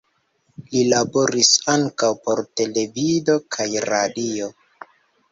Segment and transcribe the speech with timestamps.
[0.75, 4.49] Li laboris ankaŭ por televido kaj radio.